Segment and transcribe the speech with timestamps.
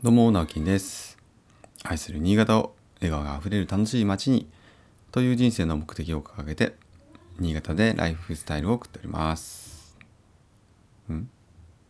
[0.00, 1.18] どうも、直樹です。
[1.82, 4.46] 愛する新潟を笑顔があふれる楽しい街に
[5.10, 6.76] という人生の目的を掲げて、
[7.40, 9.96] 新潟でライフスタイルを送っております。
[11.10, 11.28] ん？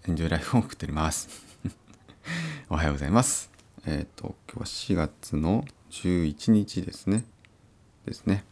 [0.08, 1.28] エンジョイライフを送っております。
[2.70, 3.50] おはようございます。
[3.84, 7.26] えっ、と、今日は4月の11日ですね。
[8.06, 8.42] ですね。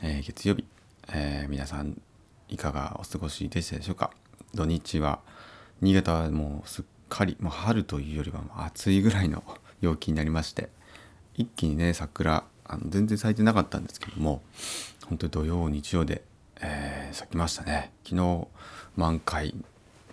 [0.00, 0.64] えー月曜日、
[1.08, 2.00] えー皆さん
[2.48, 4.10] いかがお過ごしでしたでしょうか？
[4.54, 5.20] 土日は
[5.82, 9.42] 新潟はもうすっかりもう春というよりはもう暑いぐらいの
[9.80, 10.70] 陽気になりまして
[11.34, 14.42] 一気にね桜あの全然咲いてなかったんですけども
[15.08, 16.22] 本当に土曜日曜で、
[16.60, 17.92] えー咲きましたね。
[18.04, 18.48] 昨日
[18.96, 19.54] 満開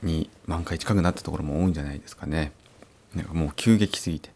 [0.04, 2.52] に満開近くなったところも多いんじゃないですかね。
[3.16, 4.30] なんかもう急激すぎて、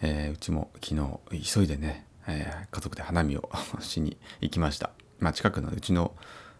[0.00, 0.94] えーうちも昨
[1.30, 4.90] 日急いでね、えー家族で花見を しに行きました、
[5.20, 6.12] まあ、近くのうちの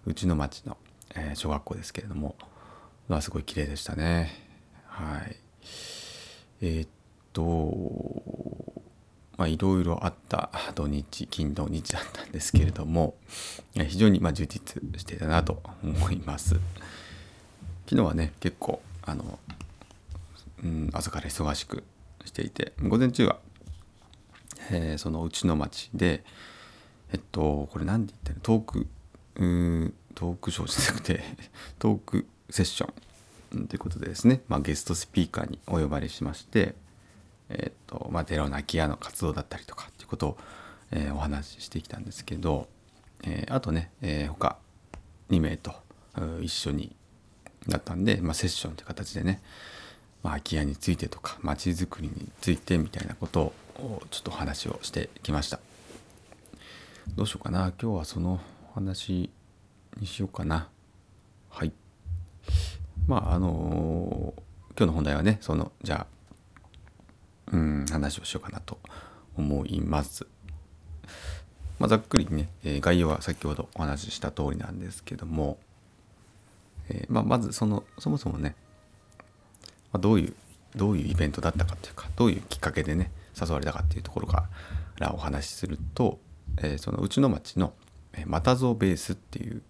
[0.04, 0.76] うちの町の、
[1.14, 2.36] え小学校ですけれども
[3.08, 4.51] まあすごい綺麗でしたね。
[4.92, 5.36] はい。
[6.60, 6.88] えーっ
[7.32, 7.42] と
[9.38, 13.14] まあいろいろあった 土日金土日だったんですけれども
[13.74, 16.56] 非常にま充実していたなと思います。
[17.86, 19.38] 昨日はね結構あの、
[20.62, 21.82] うん、朝から忙しく
[22.24, 23.38] していて午前中は、
[24.70, 26.22] えーそのうちの町で
[27.12, 28.86] えっとこれ何て言ったらトーク
[29.36, 31.24] うーんトークショーじゃなくて
[31.80, 32.94] トークセッション
[33.68, 36.74] ということでですね、まあ、ゲストスピーカーにお呼ばれしまして
[37.54, 40.38] えっとまあ、寺尾泣き屋の活動だったりとかっていうことを、
[40.90, 42.68] えーお話ししてきたんですけど、
[43.24, 44.56] えーあとね、えー他
[45.30, 45.74] 2名と
[46.40, 46.94] 一緒に
[47.66, 49.42] なったんで、まあ、セッションという形でね、
[50.22, 55.60] まあ、空き家についてとか街づくりについてみたいなことをちょっとお話をしてきました。
[57.16, 57.72] どうしようかな。
[57.80, 58.40] 今日はその
[58.74, 59.30] 話
[60.00, 60.68] にしようかな。
[61.50, 61.72] はい。
[63.06, 64.34] まああの
[64.78, 68.78] 今日の本題はねそのじゃあうん話をしようかなと
[69.36, 70.26] 思います。
[71.78, 75.58] まあ、ざっくりね、えー概要は先ほどお話しした通りなんですけども、
[76.88, 78.54] えーまあ、まずそのそもそもね、
[79.92, 80.34] まあ、どういう
[80.76, 83.10] どういうイベントだったかというかどういうきっかけでね
[83.40, 84.48] 誘われたかっていうところか
[84.98, 86.20] らお話しすると、
[86.58, 87.72] えーそのうちの町の
[88.12, 89.62] えーマタゾーベースっていう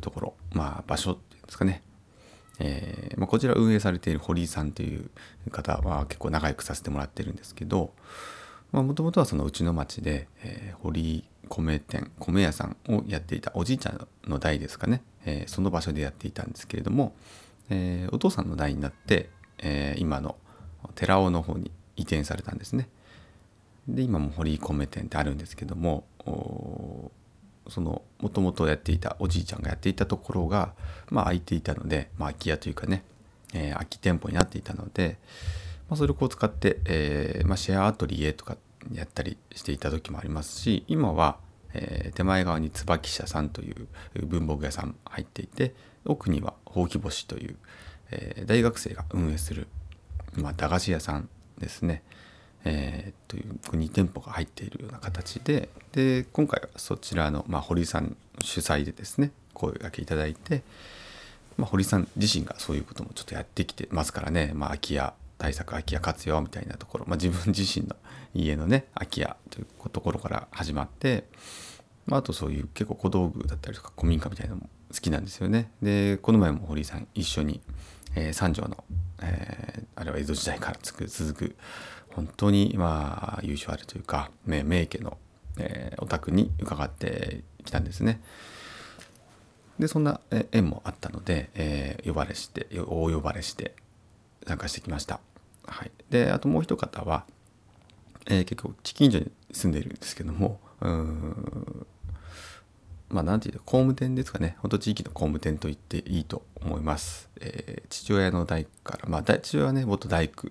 [0.00, 1.82] ところまあ場所っていうんですかね
[2.60, 5.10] えーまあ、こちら運営されている堀井さんという
[5.50, 7.92] 方は結構仲良くさせてもらってるんですけど
[8.72, 17.14] もともとはそのうちの町で、えー堀井米店米屋さんをやっていたおじいちゃんの代ですかね、えーその場所でやっていたんですけれども、
[17.70, 20.36] えーお父さんの代になって、えー今の
[20.94, 22.88] 寺尾の方に移転されたんですね。
[23.88, 26.04] で今も堀井米店ってあるんですけども
[27.70, 30.72] そのもともとやっていたおじいちゃんがやっていたところが、
[31.10, 33.04] まあ、空いていたので、まあ、空き家というかね、
[33.54, 35.18] え空き店舗になっていたので、
[35.88, 38.56] まあ、それを使って、えまあ、シェアアトリエとか
[38.92, 41.38] やったりしていた時もありますし今は、
[41.72, 43.86] え手前側に椿社さんという
[44.26, 47.56] 文房具屋さん入っていて奥にはほうき星という、
[48.10, 49.68] え大学生が運営する、
[50.34, 52.02] まあ、駄菓子屋さんですね。
[52.64, 60.62] えーという2店舗が入っているような形でで今回はそちらの、まあ、堀井さん主催でですね声掛けいただいて、
[61.56, 67.96] まあ、堀井さん自身がそういうこともちょっとやってきてますからね、まあ、空き家対策空き家活用みたいなところ、まあ、自分自身の
[68.34, 71.24] 家のね空き家というところから始まって、
[72.06, 75.70] まあ、あとそういう結構小道具だったりとか古民家みたいなのも好きなんですよね。
[75.80, 77.60] でこの前も堀井さん一緒に、
[78.16, 78.84] えー三条の、
[79.22, 81.56] えーあれは江戸時代から続く
[82.14, 85.16] 本当にまあ由緒あるというか名家の、
[85.58, 88.20] えーお宅に伺ってきたんですね。
[89.78, 90.20] でそんな
[90.52, 93.74] 縁もあったので、えー呼ばれして大呼ばれして
[94.46, 95.20] 参加してきました。
[95.66, 97.24] はい、であともう一方は、
[98.26, 101.86] えー結構近所に住んでいるんですけどもうん
[103.08, 110.48] まあなんていうか工務店ですかね本当地域の工務店と言っていいと思います、えー父親の代からまあ父親はね元大工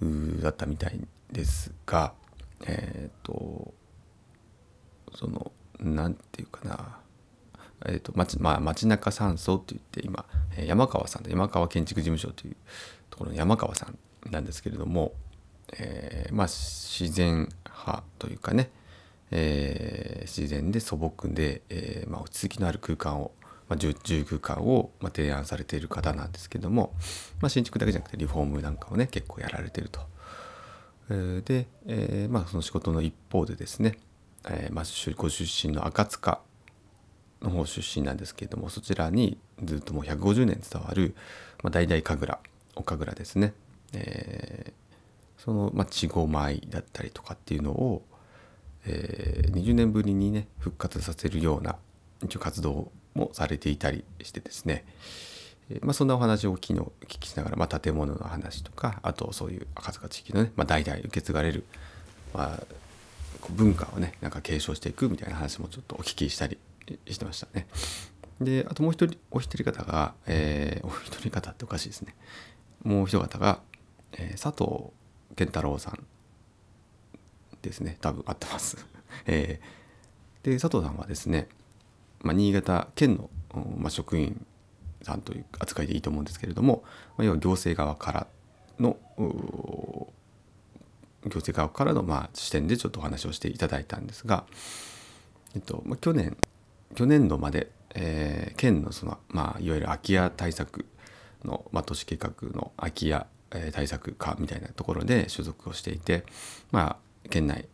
[0.00, 1.00] だったみたい
[1.32, 2.12] ですが
[2.66, 3.74] えっ、と
[5.14, 6.98] そのなんていうかな
[7.86, 10.24] えーと町まあ、町中山荘といって今
[10.66, 12.56] 山川さん山川建築事務所という
[13.10, 13.98] ところの山川さん
[14.32, 15.12] なんですけれども、
[15.74, 18.70] えーまあ、自然派というかね、
[19.30, 23.32] えー自然で素朴で、えーまあ、落ち着きのある空間を、
[23.68, 26.94] まあ、住住空間を、まあ、提案されている方なんですけども、
[27.40, 30.00] まあ、新築だけじゃなくてリフォームなんかをね結構やられてると。
[31.10, 33.98] えーで、えーまあ、その仕事の一方でですね、
[34.46, 34.84] えーまあ、
[35.16, 36.40] ご出身の赤塚
[37.40, 41.14] の方出身なんですけれどもそちらにずっともう150年伝わる、
[41.62, 42.40] まあ、大々神楽
[42.76, 43.54] お神楽ですね、
[43.94, 44.88] えー
[45.38, 48.02] その、まあ、稚語米だったりとかっていうのを、
[48.86, 51.76] えー、20年ぶりにね復活させるような
[52.22, 54.84] 一応活動もされていたりしてですね、
[55.82, 61.64] まあ、そんなお話を昨日お聞きしながら、まあ、建物の話とかあとそういう赤塚地域のね、まあ、代々受け継がれる、
[62.32, 62.62] まあ、
[63.50, 66.58] 文化をねなんか継承していくみたいな話もちょっとお聞きしたり
[67.08, 67.66] してましたね。
[68.40, 72.14] であともう一人お一人方が、えー、お一人方っておかしいですね
[72.84, 73.60] もう一方が、
[74.12, 74.92] えー、佐藤
[75.34, 76.04] 健太郎さん
[77.62, 78.86] ですね多分合ってます。
[79.26, 81.48] えー、で佐藤さんはですね、
[82.22, 83.30] まあ、新潟県の、
[83.76, 84.44] まあ、職員
[85.02, 86.82] さんという扱いでいいと思うんですけれども、
[87.16, 88.26] まあ、要は行政側から
[88.78, 90.12] の行
[91.24, 94.44] 政側からのまあ視点でちょっとお話をしていただいたんですが、
[95.54, 96.36] えっとまあ、去年
[96.94, 100.86] 去年度まで、えー、県のその、まあ、いわゆる空き家対策
[101.44, 103.26] の、まあ、都市計画の空き家
[103.72, 106.24] 対策課みたいなところで所属をしていて
[106.70, 107.66] まあ県内、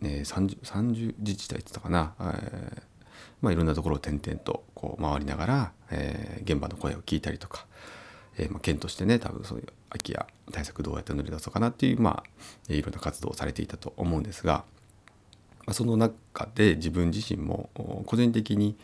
[0.00, 2.91] ね、30, 30自治体って言ったかな、えー
[3.42, 7.66] まあ、いろんなところを転々とこう回りながら、えー、現場の声を聞いたりとか、
[8.38, 14.64] えーまあ、県としてね多分そういう空き家対策どうやって乗り出そうかなっていう、まあ、いろんな活動をされていたと思うんですが、
[15.66, 17.68] まあ、その中で自分自身も
[18.06, 18.76] 個人的に、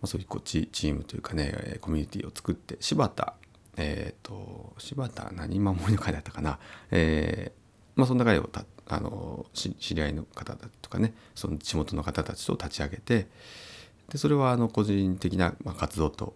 [0.00, 3.34] まあ、そういうこうチチームというかねコミュニティを作って柴田
[3.76, 6.58] えっ、ー、と柴田何守りの会だったかな、
[6.92, 13.26] えー、まあ、その中をたあの知り合いの方だとかねその地元の方たちと立ち上げて
[14.10, 16.34] でそれはあの個人的な活動と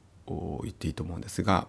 [0.63, 1.67] 言っていいと思うんですが、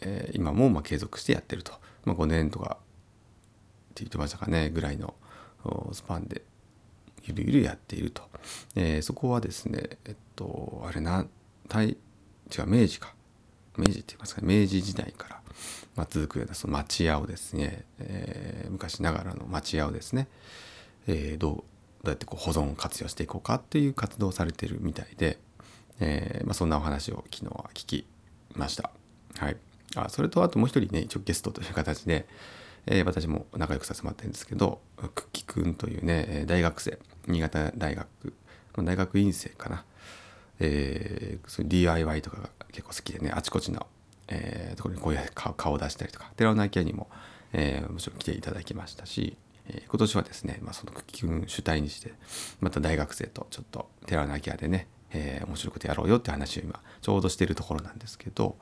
[0.00, 1.72] えー、今もま継続してやってると、
[2.04, 5.14] まあ、5年とかって言ってましたかねぐらいの
[5.92, 6.42] スパンで
[7.24, 8.22] ゆるゆるやっていると、
[8.74, 11.26] えー、そこはですねえっとあれな
[12.56, 13.14] 違う明治か。
[13.76, 15.40] 明治って言いますか明治時代から、
[15.96, 20.28] まあ、続くようなその町屋をですね、えー、昔ながらの町屋をですね、
[21.06, 21.64] えー、ど
[22.04, 25.38] どうやってこう保存活用していこうかっていう活動をされてるみたいで、
[26.00, 28.06] えーまあ、そんなお話を昨日は聞き
[28.54, 28.90] ました。
[29.38, 29.56] はい、
[29.96, 32.26] あそれとあともう一人ね一応ゲストという形で、
[32.86, 34.80] えー、私も仲良くさせてもらってるんですけど
[35.14, 36.98] クッキくんというね大学生。
[37.26, 38.06] 新潟大学
[38.76, 39.84] 大学院生かな。
[40.60, 43.86] えー、そういう DIY とかが結構好きでねあちこちの、
[44.28, 47.08] えー、ところにこういう顔を出したりとか寺尾内家にも、
[47.52, 49.36] えー、もちろん来ていただきましたし、
[49.68, 52.12] えー、今年はですね、まあ、その気分主体にして
[52.60, 58.56] また大学生とちょっと寺尾内家でね、えー、面白いことやろうよって話を今ちょうどしてるところなんですけど。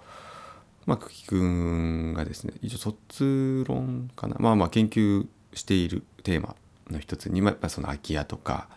[0.84, 6.56] まあ、久喜くんがですね一応卒論かなまあまあ研究しているテーマ
[6.90, 8.68] の一つにやっぱりその空き家とか、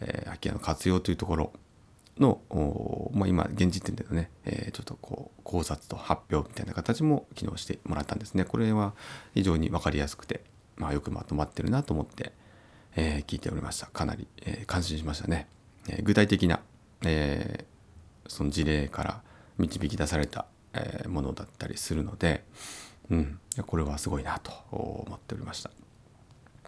[0.00, 1.52] えー、空き家の活用というところ
[2.18, 2.40] の、
[3.12, 8.44] まあ、今現時点でのね、えー、ちょっとこう考察と発表みたいな形も機能してもらったんですね。
[8.44, 8.94] これは
[9.34, 10.42] 非常に分かりやすくて、
[10.76, 12.32] まあ、よくまとまってるなと思って、
[12.96, 13.86] えー、聞いておりました。
[13.86, 15.48] かなり、えー、感心しましたね。
[15.88, 16.60] え具体的な、
[17.04, 17.66] え
[18.26, 19.22] その事例から
[19.58, 22.44] 導き出された、えものだったりするので、
[23.10, 25.70] うん、これはすごいなと思っておりました。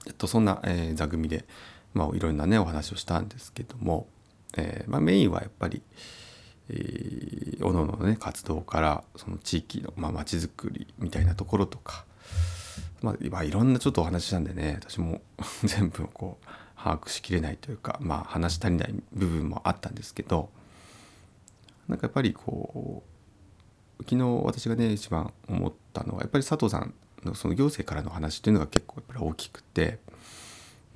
[0.06, 1.46] えっと、そんな、え座組で、
[1.94, 4.06] まあ、いろんなねお話をしたんですけども、
[4.56, 5.82] えー、まあ、メインはやっぱり、
[6.68, 12.04] えー、おのおのね活動からその地域のまあづくりみたいなところとか、
[13.12, 15.20] まあ、いろんなちょっとお話したんでね私も
[15.64, 16.46] 全部こう
[16.76, 20.50] 把握しきれないというか、まあ、話し足りない部分もあったんですけど
[21.88, 23.02] なんかやっぱりこ
[23.98, 26.94] う昨日私がね一番思ったのはやっぱり佐藤さん
[27.24, 29.98] のその行政からの話というのが結構やっぱり大きくて。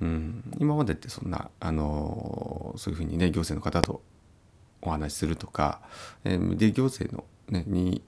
[0.01, 4.01] うん、今までってそんなあのそういうふうにね行政の方と
[4.81, 5.79] お話しするとか、
[6.23, 8.01] えー、で行政の、ね、に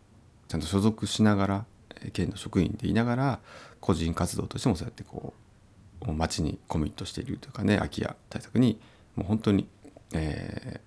[0.48, 1.65] ちゃんと所属しながら
[2.12, 3.39] 県の職員でいながら
[3.79, 5.33] 個人活動としてもそうやってこ
[6.01, 8.79] う町にコミットしているというかね空き家対策に
[9.15, 9.67] もう本当に、
[10.13, 10.81] え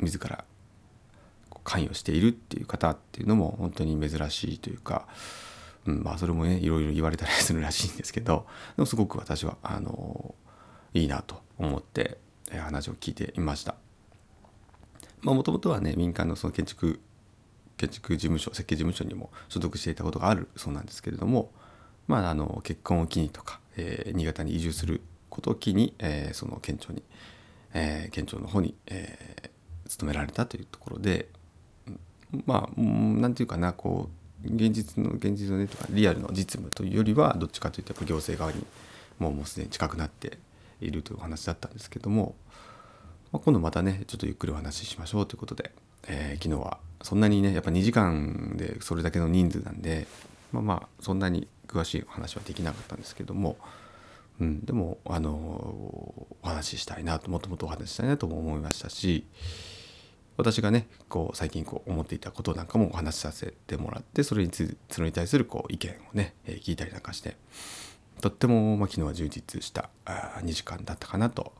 [0.00, 0.44] ー、自ら
[1.64, 5.06] 関与しているっていう方っていうのも本当に珍しいというか、
[5.86, 10.34] うん、まあそれもねいろいろ言われたりするらしいんですけどでもすごく私はあの
[10.92, 12.18] いいなと思って
[12.50, 13.74] 話を聞いていました。
[15.22, 17.00] もともとはね民間のその建築
[17.76, 21.50] 建築事務所設計事務所にも所属していたことがあるそうなんですけれども、
[22.06, 25.00] まあ、あの結婚を機にとか、えー、新潟に移住する
[25.30, 27.02] ことを機に、えー、その県庁に、
[27.72, 31.28] えー、県庁の方に、えー、勤められたというところで
[32.46, 38.64] まあ何て言うかなこう現実の現実のねとかリアルの実務というよりはどっちかというとやっぱ行政側に
[39.18, 40.38] もうもうすでに近くなって
[40.80, 42.34] いるというお話だったんですけども、
[43.32, 45.70] まあ、今度またねちょっとゆっくりお話ししましょうということで、
[46.06, 50.06] えー、昨日はそんなにねやっぱ2時間でそれだけの人数なんで
[50.52, 53.56] まあまあそんなに詳しいお話はできなかったんですけども、
[54.40, 59.26] うん、でもあのお話ししたいなともっともっとお話ししたいなとも思いましたし
[60.36, 67.36] 私がねこう最近こう思っていたことなんかもお話しさせてもらってそれにつそれに対するこう意見をね、えー、聞いたりなんかして
[68.20, 71.52] とっても、まあ、昨日は充実したあ2時間だったかなと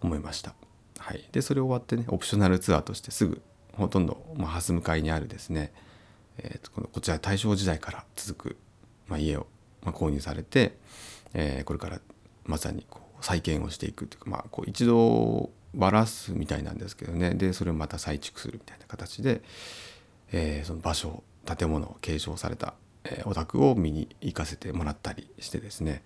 [0.00, 0.54] 思いました。
[0.98, 3.40] はい、でそれ終わってねオプショナルツアーとしてすぐ
[3.72, 5.72] ほとんど、まあ、蓮向かいにあるですね、
[6.38, 8.56] えー、このこちら大正時代から続く、
[9.08, 9.46] まあ、家を、
[9.82, 10.76] まあ、購入されて、
[11.34, 12.00] えー、これから
[12.44, 17.34] まさにこう再建をしていくというか、まあ、こう一度バラすみたいなんですけどね。
[17.34, 19.42] でそれをまた再築するみたいな形で、
[20.32, 22.74] えー、その場所建物を継承された、
[23.04, 26.02] えー、お宅を見に行かせてもらったりしてですね、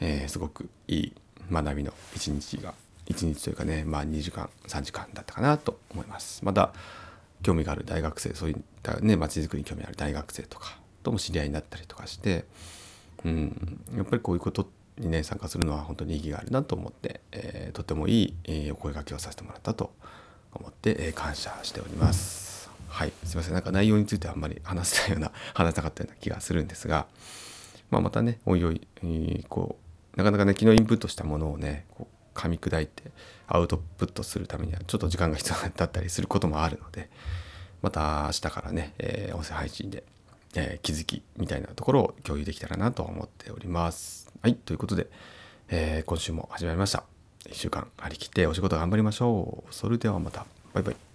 [0.00, 1.14] えー、すごくいい
[1.50, 2.74] 学びの一日が
[3.06, 6.44] 一日というかね、まあ、2時間3時間だったかなと思います。
[6.44, 6.72] また
[7.42, 12.44] 興味がある大学生そういったね街づくりに興味ある大学生とかとも知り合いになったりとかして、
[13.24, 19.92] うん、やっぱりこういうことにね参加するのは本当に意義があるなと思って、えー、とてもいい、えー、お声がけをさせてもらったと
[20.52, 22.70] 思って、えー、感謝しております。
[22.88, 27.06] はい、すいませんなんか内容についてはあんまり話せたような 話せなかったような気がするんですが、
[27.90, 29.76] まあ、またねおいおい、えー、こ
[30.14, 33.04] うなかなかね昨日インプットしたものをねこう噛み砕いて
[33.48, 37.08] アウトプットするためにはちょっと時間が必要だったりすることもあるので
[37.82, 40.04] また明日からね、えー、音声配信で、
[40.54, 44.30] えー、気づきみたいなところを共有できたらなと思っております。
[44.42, 45.08] はいということで、
[45.68, 47.04] えー、今週も始まりました。
[47.48, 49.74] 1週間張り切ってお仕事頑張りましょう。
[49.74, 50.46] それではまた。
[50.72, 51.05] バイバイ。